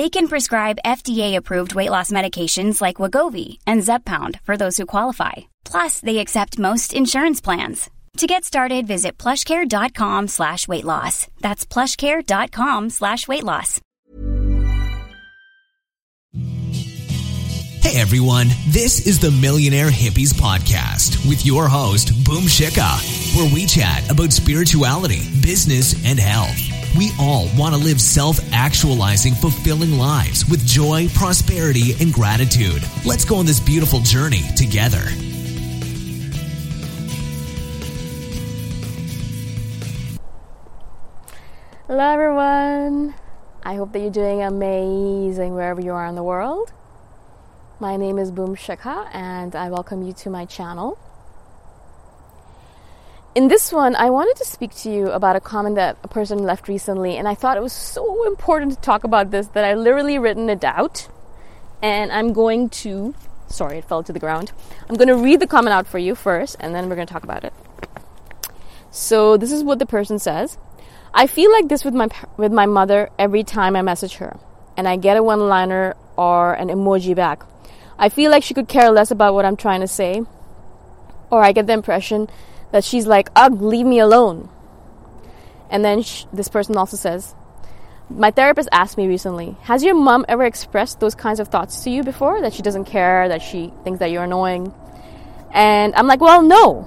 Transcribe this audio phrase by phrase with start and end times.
[0.00, 5.32] They can prescribe FDA-approved weight loss medications like Wegovy and Zepbound for those who qualify.
[5.62, 7.90] Plus, they accept most insurance plans.
[8.16, 11.26] To get started, visit plushcare.com slash weight loss.
[11.40, 13.78] That's plushcare.com slash weight loss.
[17.82, 23.66] Hey everyone, this is the Millionaire Hippies Podcast with your host, Boom Shikha, where we
[23.66, 26.79] chat about spirituality, business, and health.
[26.98, 32.82] We all want to live self actualizing, fulfilling lives with joy, prosperity, and gratitude.
[33.04, 35.04] Let's go on this beautiful journey together.
[41.86, 43.14] Hello, everyone.
[43.62, 46.72] I hope that you're doing amazing wherever you are in the world.
[47.78, 50.98] My name is Boom Shikha, and I welcome you to my channel.
[53.32, 56.38] In this one, I wanted to speak to you about a comment that a person
[56.38, 59.74] left recently, and I thought it was so important to talk about this that I
[59.74, 61.08] literally written it out.
[61.80, 63.14] And I'm going to,
[63.46, 64.50] sorry, it fell to the ground.
[64.88, 67.12] I'm going to read the comment out for you first, and then we're going to
[67.12, 67.52] talk about it.
[68.90, 70.58] So, this is what the person says.
[71.14, 74.40] I feel like this with my with my mother every time I message her,
[74.76, 77.44] and I get a one-liner or an emoji back.
[77.96, 80.22] I feel like she could care less about what I'm trying to say,
[81.30, 82.28] or I get the impression
[82.72, 84.48] that she's like, "Ugh, leave me alone."
[85.70, 87.34] And then sh- this person also says,
[88.08, 91.90] "My therapist asked me recently, has your mom ever expressed those kinds of thoughts to
[91.90, 92.40] you before?
[92.40, 94.72] That she doesn't care, that she thinks that you're annoying?"
[95.52, 96.86] And I'm like, "Well, no."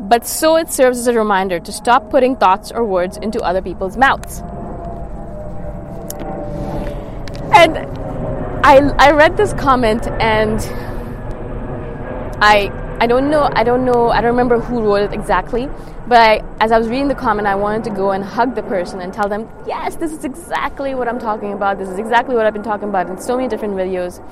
[0.00, 3.62] But so it serves as a reminder to stop putting thoughts or words into other
[3.62, 4.42] people's mouths.
[7.54, 7.76] And
[8.64, 10.58] I, I read this comment and
[12.40, 12.72] I,
[13.02, 13.50] I don't know.
[13.52, 14.10] I don't know.
[14.10, 15.68] I don't remember who wrote it exactly.
[16.06, 18.62] But I, as I was reading the comment, I wanted to go and hug the
[18.62, 21.78] person and tell them, yes, this is exactly what I'm talking about.
[21.78, 24.22] This is exactly what I've been talking about in so many different videos.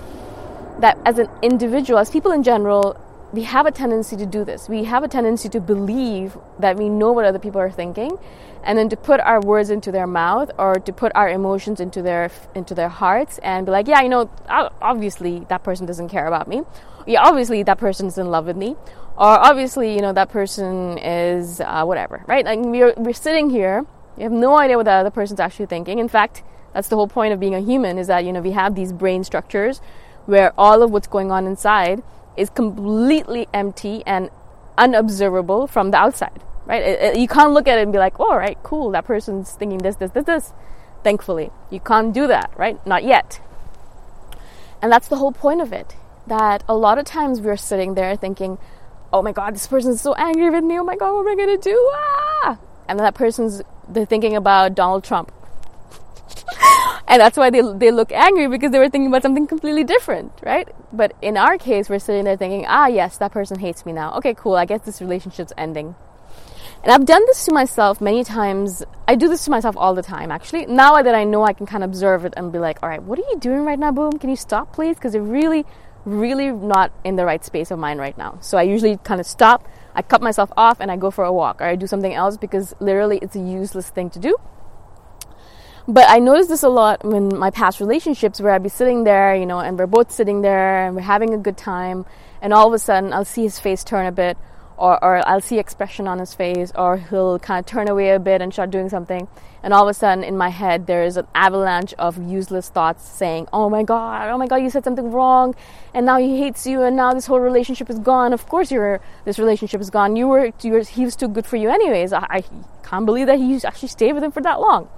[0.80, 2.96] That as an individual, as people in general,
[3.32, 4.68] we have a tendency to do this.
[4.68, 8.18] We have a tendency to believe that we know what other people are thinking,
[8.64, 12.02] and then to put our words into their mouth or to put our emotions into
[12.02, 16.26] their into their hearts and be like, yeah, you know, obviously that person doesn't care
[16.26, 16.62] about me.
[17.06, 18.76] Yeah, obviously that person's in love with me,
[19.16, 22.44] or obviously you know that person is uh, whatever, right?
[22.44, 23.86] Like we're we're sitting here,
[24.16, 25.98] we have no idea what the other person's actually thinking.
[25.98, 26.42] In fact,
[26.74, 28.92] that's the whole point of being a human is that you know we have these
[28.92, 29.80] brain structures
[30.26, 32.02] where all of what's going on inside
[32.36, 34.30] is completely empty and
[34.78, 36.82] unobservable from the outside, right?
[36.82, 39.52] It, it, you can't look at it and be like, oh, right, cool, that person's
[39.52, 40.52] thinking this, this, this, this.
[41.02, 42.84] Thankfully, you can't do that, right?
[42.86, 43.40] Not yet.
[44.82, 45.96] And that's the whole point of it.
[46.26, 48.58] That a lot of times we're sitting there thinking,
[49.12, 50.78] oh my God, this person's so angry with me.
[50.78, 51.90] Oh my God, what am I going to do?
[51.94, 52.58] Ah!
[52.88, 55.32] And that person's they're thinking about Donald Trump
[57.10, 60.32] and that's why they, they look angry because they were thinking about something completely different,
[60.44, 60.68] right?
[60.92, 64.14] But in our case, we're sitting there thinking, ah, yes, that person hates me now.
[64.18, 64.54] Okay, cool.
[64.54, 65.96] I guess this relationship's ending.
[66.84, 68.84] And I've done this to myself many times.
[69.08, 70.66] I do this to myself all the time, actually.
[70.66, 73.02] Now that I know I can kind of observe it and be like, all right,
[73.02, 74.12] what are you doing right now, Boom?
[74.12, 74.94] Can you stop, please?
[74.94, 75.66] Because you're really,
[76.04, 78.38] really not in the right space of mind right now.
[78.40, 79.66] So I usually kind of stop,
[79.96, 82.36] I cut myself off, and I go for a walk or I do something else
[82.36, 84.36] because literally it's a useless thing to do.
[85.90, 89.34] But I noticed this a lot in my past relationships where I'd be sitting there,
[89.34, 92.06] you know, and we're both sitting there and we're having a good time,
[92.40, 94.38] and all of a sudden I'll see his face turn a bit,
[94.76, 98.20] or, or I'll see expression on his face, or he'll kind of turn away a
[98.20, 99.26] bit and start doing something.
[99.64, 103.08] And all of a sudden in my head, there is an avalanche of useless thoughts
[103.08, 105.56] saying, Oh my God, oh my God, you said something wrong,
[105.92, 108.32] and now he hates you, and now this whole relationship is gone.
[108.32, 110.14] Of course, this relationship is gone.
[110.14, 112.12] You were, you were he was too good for you, anyways.
[112.12, 112.44] I, I
[112.84, 114.88] can't believe that he actually stayed with him for that long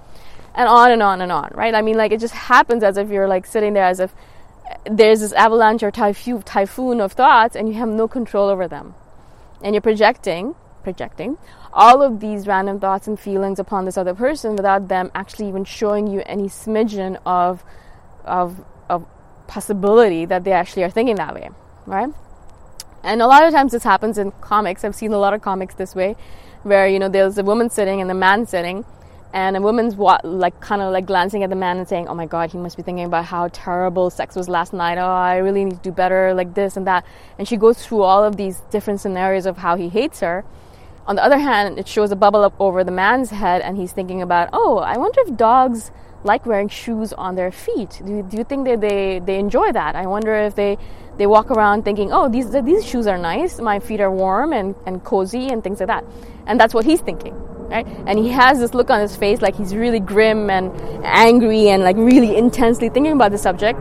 [0.55, 1.73] and on and on and on, right?
[1.73, 4.13] I mean, like it just happens as if you're like sitting there as if
[4.69, 8.95] eh, there's this avalanche or typhoon of thoughts and you have no control over them.
[9.61, 11.37] And you're projecting, projecting
[11.73, 15.65] all of these random thoughts and feelings upon this other person without them actually even
[15.65, 17.63] showing you any smidgen of
[18.23, 19.05] of of
[19.47, 21.49] possibility that they actually are thinking that way,
[21.85, 22.09] right?
[23.01, 24.83] And a lot of times this happens in comics.
[24.83, 26.15] I've seen a lot of comics this way,
[26.61, 28.85] where you know there's a woman sitting and the man sitting,
[29.33, 32.27] and a woman's like kind of like glancing at the man and saying, "Oh my
[32.27, 34.99] God, he must be thinking about how terrible sex was last night.
[34.99, 37.03] Oh, I really need to do better, like this and that."
[37.39, 40.45] And she goes through all of these different scenarios of how he hates her.
[41.07, 43.91] On the other hand, it shows a bubble up over the man's head, and he's
[43.91, 45.91] thinking about, "Oh, I wonder if dogs
[46.23, 48.01] like wearing shoes on their feet.
[48.05, 49.95] Do, do you think that they, they enjoy that?
[49.95, 50.77] I wonder if they
[51.17, 53.59] they walk around thinking, "Oh, these these shoes are nice.
[53.59, 56.05] My feet are warm and and cozy and things like that."
[56.45, 57.33] And that's what he's thinking
[57.69, 57.87] right?
[58.07, 60.71] And he has this look on his face like he's really grim and
[61.03, 63.79] angry and like really intensely thinking about the subject.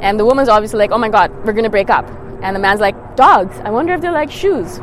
[0.00, 2.08] And the woman's obviously like, oh my god, we're gonna break up.
[2.42, 4.80] And the man's like, dogs, I wonder if they're like shoes.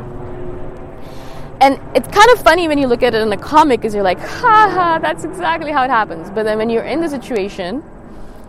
[1.59, 4.03] And it's kind of funny when you look at it in the comic because you're
[4.03, 6.29] like, ha ha, that's exactly how it happens.
[6.29, 7.83] But then when you're in the situation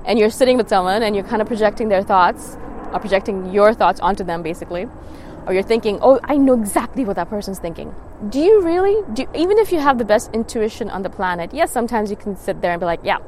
[0.05, 2.59] and you're sitting with someone and you're kind of projecting their thoughts,
[2.93, 4.87] or projecting your thoughts onto them basically,
[5.49, 7.95] or you're thinking, oh, I know exactly what that person's thinking.
[8.29, 9.03] Do you really?
[9.15, 12.17] Do you, even if you have the best intuition on the planet, yes, sometimes you
[12.17, 13.19] can sit there and be like, yeah,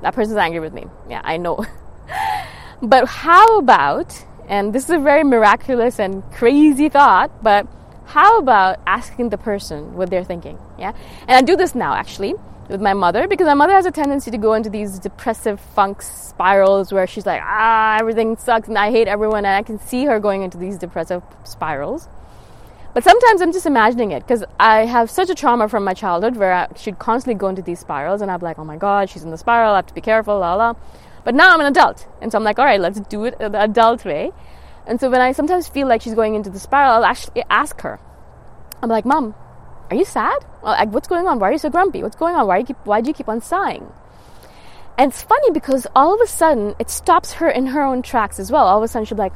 [0.00, 0.86] that person's angry with me.
[1.08, 1.66] Yeah, I know.
[2.82, 7.66] but how about, and this is a very miraculous and crazy thought, but
[8.06, 10.58] how about asking the person what they're thinking?
[10.78, 10.94] Yeah,
[11.28, 12.36] and I do this now actually
[12.70, 16.02] with my mother because my mother has a tendency to go into these depressive funk
[16.02, 20.04] spirals where she's like, ah, everything sucks and I hate everyone, and I can see
[20.04, 22.08] her going into these depressive spirals.
[22.92, 26.36] But sometimes I'm just imagining it because I have such a trauma from my childhood
[26.36, 29.22] where I, she'd constantly go into these spirals, and I'm like, oh my god, she's
[29.22, 30.74] in the spiral, I have to be careful, la la.
[31.24, 33.62] But now I'm an adult, and so I'm like, all right, let's do it the
[33.62, 34.32] adult way.
[34.86, 37.80] And so when I sometimes feel like she's going into the spiral, I'll actually ask
[37.82, 38.00] her.
[38.82, 39.34] I'm like, Mom,
[39.90, 40.38] are you sad?
[40.62, 41.40] Like, what's going on?
[41.40, 42.02] Why are you so grumpy?
[42.02, 42.46] What's going on?
[42.46, 43.92] Why, keep, why do you keep on sighing?
[44.96, 48.38] And it's funny because all of a sudden it stops her in her own tracks
[48.38, 48.66] as well.
[48.66, 49.32] All of a sudden she'll be like,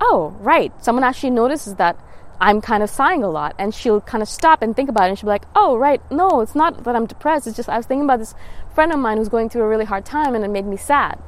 [0.00, 0.72] oh, right.
[0.82, 1.98] Someone actually notices that
[2.40, 3.54] I'm kind of sighing a lot.
[3.58, 5.08] And she'll kind of stop and think about it.
[5.10, 6.00] And she'll be like, oh, right.
[6.10, 7.46] No, it's not that I'm depressed.
[7.46, 8.34] It's just I was thinking about this
[8.74, 11.18] friend of mine who's going through a really hard time and it made me sad.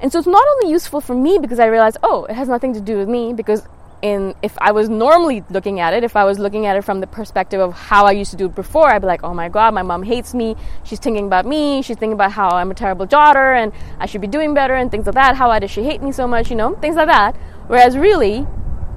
[0.00, 2.74] And so it's not only useful for me because I realize, oh, it has nothing
[2.74, 3.62] to do with me because
[4.04, 7.00] in if I was normally looking at it, if I was looking at it from
[7.00, 9.48] the perspective of how I used to do it before, I'd be like, oh my
[9.48, 10.56] god, my mom hates me.
[10.84, 11.80] She's thinking about me.
[11.80, 14.90] She's thinking about how I'm a terrible daughter and I should be doing better and
[14.90, 15.36] things like that.
[15.36, 16.50] How why does she hate me so much?
[16.50, 17.34] You know, things like that.
[17.66, 18.46] Whereas really,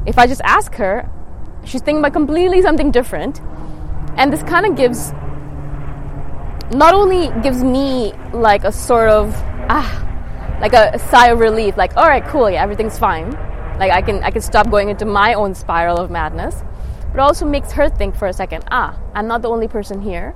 [0.05, 1.09] if I just ask her,
[1.63, 3.39] she's thinking about completely something different.
[4.17, 5.13] And this kind of gives,
[6.75, 9.33] not only gives me like a sort of,
[9.69, 10.03] ah,
[10.59, 13.46] like a, a sigh of relief, like, all right, cool, yeah, everything's fine.
[13.79, 16.63] Like I can, I can stop going into my own spiral of madness.
[17.11, 20.35] But also makes her think for a second, ah, I'm not the only person here.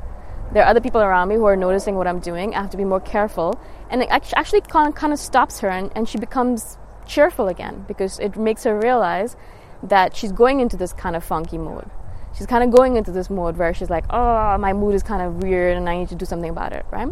[0.53, 2.53] There are other people around me who are noticing what I'm doing.
[2.55, 3.59] I have to be more careful.
[3.89, 8.37] And it actually kind of stops her and, and she becomes cheerful again because it
[8.37, 9.35] makes her realize
[9.83, 11.89] that she's going into this kind of funky mode.
[12.37, 15.21] She's kind of going into this mode where she's like, oh, my mood is kind
[15.21, 17.09] of weird and I need to do something about it, right?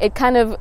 [0.00, 0.56] It kind of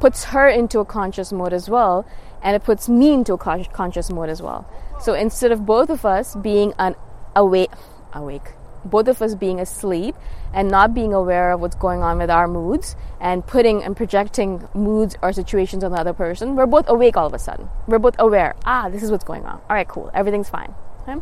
[0.00, 2.06] puts her into a conscious mode as well,
[2.42, 4.66] and it puts me into a conscious mode as well.
[5.00, 6.94] So instead of both of us being an
[7.36, 7.70] awake,
[8.12, 8.52] awake,
[8.84, 10.14] both of us being asleep
[10.52, 14.66] and not being aware of what's going on with our moods and putting and projecting
[14.74, 17.68] moods or situations on the other person, we're both awake all of a sudden.
[17.86, 18.54] We're both aware.
[18.64, 19.60] Ah, this is what's going on.
[19.68, 20.10] All right, cool.
[20.14, 20.74] Everything's fine.
[21.02, 21.20] Okay?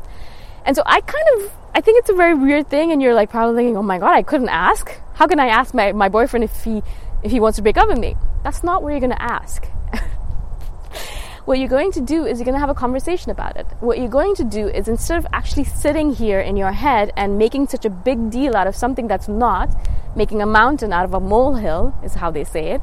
[0.65, 3.31] And so I kind of, I think it's a very weird thing, and you're like
[3.31, 4.91] probably thinking, oh my god, I couldn't ask.
[5.15, 6.83] How can I ask my, my boyfriend if he
[7.23, 8.17] if he wants to break up with me?
[8.43, 9.67] That's not what you're to ask.
[11.47, 13.67] What you're going to do is you're going to have a conversation about it.
[13.79, 17.39] What you're going to do is instead of actually sitting here in your head and
[17.39, 19.75] making such a big deal out of something that's not,
[20.17, 22.81] making a mountain out of a molehill, is how they say it.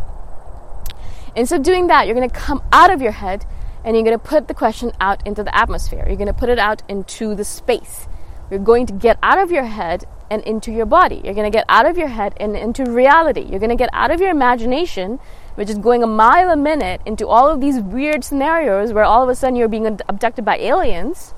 [1.36, 3.46] Instead of doing that, you're going to come out of your head
[3.84, 6.06] and you're going to put the question out into the atmosphere.
[6.08, 8.08] You're going to put it out into the space.
[8.50, 11.20] You're going to get out of your head and into your body.
[11.22, 13.42] You're going to get out of your head and into reality.
[13.42, 15.20] You're going to get out of your imagination,
[15.56, 19.24] which is going a mile a minute, into all of these weird scenarios where all
[19.24, 21.32] of a sudden you're being abducted by aliens,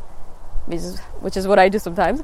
[0.66, 2.24] which is, which is what I do sometimes.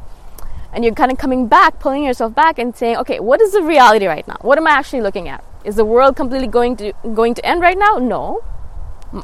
[0.73, 3.61] And you're kind of coming back, pulling yourself back, and saying, okay, what is the
[3.61, 4.37] reality right now?
[4.41, 5.43] What am I actually looking at?
[5.65, 7.97] Is the world completely going to going to end right now?
[7.97, 8.43] No.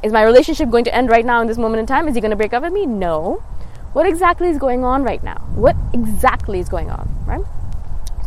[0.03, 2.07] Is my relationship going to end right now in this moment in time?
[2.07, 2.85] Is he going to break up with me?
[2.85, 3.41] No
[3.97, 5.37] what exactly is going on right now?
[5.55, 7.43] What exactly is going on, right?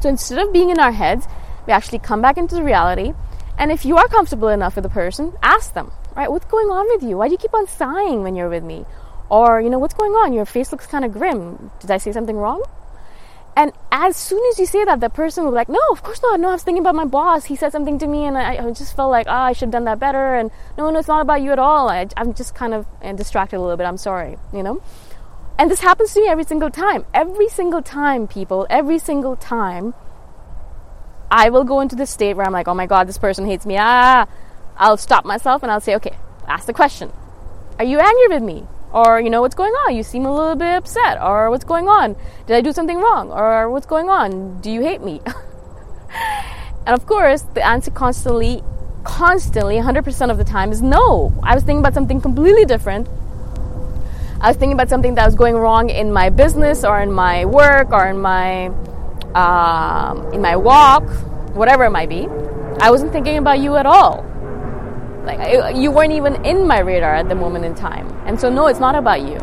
[0.02, 1.28] So instead of being in our heads,
[1.64, 3.12] we actually come back into the reality.
[3.60, 6.32] And if you are comfortable enough with the person, ask them, right?
[6.32, 7.18] What's going on with you?
[7.18, 8.86] Why do you keep on sighing when you're with me?
[9.28, 10.32] Or, you know, what's going on?
[10.32, 11.70] Your face looks kind of grim.
[11.78, 12.64] Did I say something wrong?
[13.54, 16.22] And as soon as you say that, the person will be like, no, of course
[16.22, 16.40] not.
[16.40, 17.44] No, I was thinking about my boss.
[17.44, 19.66] He said something to me, and I, I just felt like, ah, oh, I should
[19.66, 20.36] have done that better.
[20.36, 21.90] And no, no, it's not about you at all.
[21.90, 23.84] I, am just kind of distracted a little bit.
[23.84, 24.82] I'm sorry, you know?
[25.58, 27.04] And this happens to me every single time.
[27.12, 29.92] Every single time, people, every single time,
[31.30, 33.64] I will go into this state where I'm like, oh my God, this person hates
[33.64, 33.76] me.
[33.78, 34.26] Ah,
[34.76, 36.16] I'll stop myself and I'll say, okay,
[36.48, 37.12] ask the question.
[37.78, 38.66] Are you angry with me?
[38.92, 39.94] Or, you know, what's going on?
[39.94, 41.22] You seem a little bit upset.
[41.22, 42.16] Or, what's going on?
[42.46, 43.30] Did I do something wrong?
[43.30, 44.60] Or, what's going on?
[44.60, 45.20] Do you hate me?
[46.86, 48.64] and of course, the answer constantly,
[49.04, 51.32] constantly, 100% of the time is no.
[51.44, 53.06] I was thinking about something completely different
[54.42, 57.44] I was thinking about something that was going wrong in my business or in my
[57.44, 58.72] work or in my
[59.34, 61.08] um, in my walk,
[61.54, 62.28] whatever it might be.
[62.80, 64.24] I wasn't thinking about you at all.
[65.24, 68.08] Like you weren't even in my radar at the moment in time.
[68.26, 69.38] And so no, it's not about you.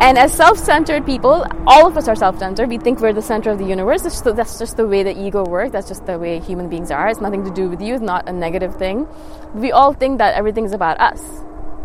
[0.00, 2.68] And as self-centered people, all of us are self-centered.
[2.68, 4.02] We think we're the center of the universe.
[4.02, 5.72] The, that's just the way the ego works.
[5.72, 7.08] That's just the way human beings are.
[7.08, 7.94] It's nothing to do with you.
[7.94, 9.06] It's not a negative thing.
[9.54, 11.22] We all think that everything's about us.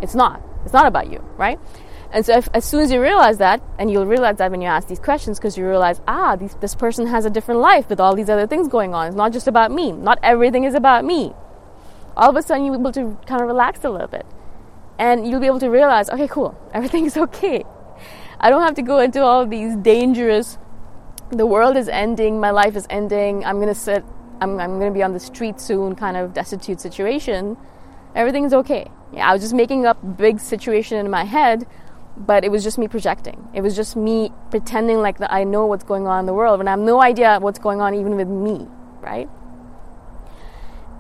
[0.02, 0.42] It's not.
[0.66, 1.60] It's not about you, right?
[2.12, 4.68] And so, if, as soon as you realize that, and you'll realize that when you
[4.68, 8.00] ask these questions, because you realize, ah, these, this person has a different life with
[8.00, 9.08] all these other things going on.
[9.08, 9.92] It's not just about me.
[9.92, 11.34] Not everything is about me.
[12.18, 14.26] All of a sudden, you'll be able to kind of relax a little bit.
[14.98, 17.64] And you'll be able to realize, okay, cool, everything's okay.
[18.40, 20.58] I don't have to go into all these dangerous,
[21.30, 24.04] the world is ending, my life is ending, I'm going to sit,
[24.42, 27.58] I'm, I'm going to be on the street soon kind of destitute situation.
[28.16, 28.90] Everything's okay.
[29.14, 31.68] Yeah, I was just making up big situation in my head
[32.20, 33.48] but it was just me projecting.
[33.54, 36.60] It was just me pretending like that I know what's going on in the world
[36.60, 38.68] when I have no idea what's going on even with me,
[39.00, 39.30] right?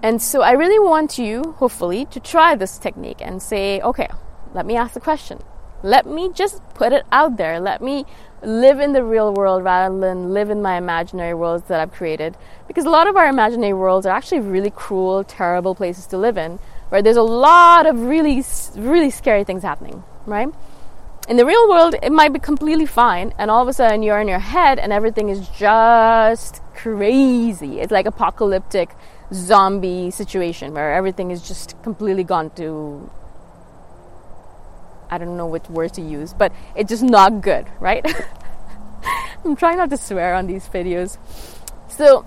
[0.01, 4.07] And so I really want you, hopefully, to try this technique and say, okay,
[4.53, 5.39] let me ask the question.
[5.83, 7.59] Let me just put it out there.
[7.59, 8.05] Let me
[8.41, 12.37] live in the real world rather than live in my imaginary worlds that I've created.
[12.67, 16.37] Because a lot of our imaginary worlds are actually really cruel, terrible places to live
[16.37, 16.59] in,
[16.89, 18.43] where there's a lot of really,
[18.75, 20.47] really scary things happening, right?
[21.29, 24.19] In the real world, it might be completely fine, and all of a sudden you're
[24.19, 27.79] in your head and everything is just crazy.
[27.79, 28.89] It's like apocalyptic
[29.31, 33.11] zombie situation where everything is just completely gone to
[35.11, 38.03] I don't know which word to use, but it's just not good, right?
[39.45, 41.19] I'm trying not to swear on these videos.
[41.89, 42.25] So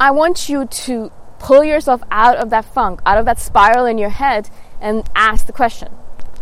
[0.00, 3.96] I want you to pull yourself out of that funk, out of that spiral in
[3.96, 5.88] your head, and ask the question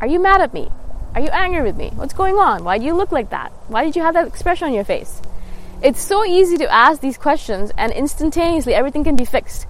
[0.00, 0.70] Are you mad at me?
[1.16, 1.90] Are you angry with me?
[1.94, 2.62] What's going on?
[2.62, 3.50] Why do you look like that?
[3.68, 5.22] Why did you have that expression on your face?
[5.82, 9.66] It's so easy to ask these questions and instantaneously everything can be fixed.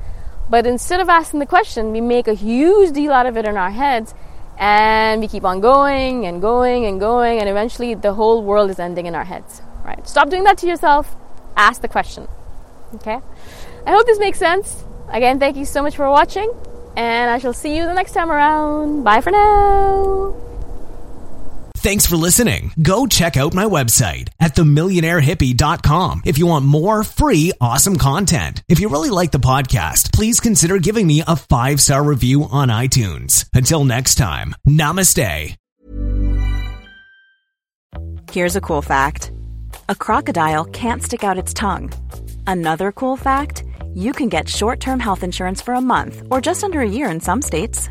[0.50, 3.56] But instead of asking the question, we make a huge deal out of it in
[3.56, 4.12] our heads
[4.58, 8.80] and we keep on going and going and going and eventually the whole world is
[8.80, 9.62] ending in our heads.
[9.84, 10.04] Right?
[10.08, 11.14] Stop doing that to yourself.
[11.56, 12.26] Ask the question.
[12.96, 13.20] Okay?
[13.86, 14.82] I hope this makes sense.
[15.10, 16.52] Again, thank you so much for watching
[16.96, 19.04] and I shall see you the next time around.
[19.04, 20.34] Bye for now.
[21.86, 22.72] Thanks for listening.
[22.82, 28.64] Go check out my website at themillionairehippie.com if you want more free, awesome content.
[28.68, 32.70] If you really like the podcast, please consider giving me a five star review on
[32.70, 33.48] iTunes.
[33.54, 35.54] Until next time, namaste.
[38.32, 39.30] Here's a cool fact
[39.88, 41.92] a crocodile can't stick out its tongue.
[42.48, 43.62] Another cool fact
[43.94, 47.08] you can get short term health insurance for a month or just under a year
[47.08, 47.90] in some states.